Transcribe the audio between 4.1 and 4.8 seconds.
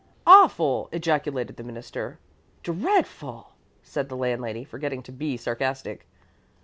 landlady,